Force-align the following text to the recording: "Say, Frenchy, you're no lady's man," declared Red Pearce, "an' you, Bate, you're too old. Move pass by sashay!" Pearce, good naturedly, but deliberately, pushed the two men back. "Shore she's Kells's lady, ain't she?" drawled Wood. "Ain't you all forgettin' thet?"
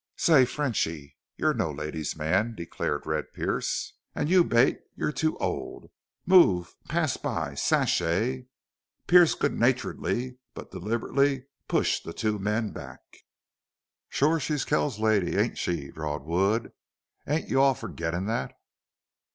"Say, 0.17 0.45
Frenchy, 0.45 1.15
you're 1.37 1.53
no 1.53 1.69
lady's 1.69 2.15
man," 2.17 2.55
declared 2.55 3.05
Red 3.05 3.33
Pearce, 3.35 3.93
"an' 4.15 4.29
you, 4.29 4.43
Bate, 4.43 4.79
you're 4.95 5.11
too 5.11 5.37
old. 5.37 5.91
Move 6.25 6.75
pass 6.89 7.17
by 7.17 7.53
sashay!" 7.53 8.47
Pearce, 9.05 9.35
good 9.35 9.53
naturedly, 9.53 10.39
but 10.55 10.71
deliberately, 10.71 11.45
pushed 11.67 12.03
the 12.03 12.13
two 12.13 12.39
men 12.39 12.71
back. 12.71 13.01
"Shore 14.09 14.39
she's 14.39 14.65
Kells's 14.65 14.99
lady, 14.99 15.35
ain't 15.37 15.59
she?" 15.59 15.91
drawled 15.91 16.25
Wood. 16.25 16.71
"Ain't 17.27 17.49
you 17.51 17.61
all 17.61 17.75
forgettin' 17.75 18.25
thet?" 18.25 18.55